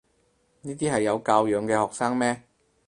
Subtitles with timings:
[0.61, 2.41] 呢啲係有教養嘅學生咩？